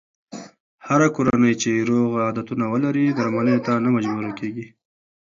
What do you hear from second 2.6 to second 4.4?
ولري، درملنې ته نه مجبوره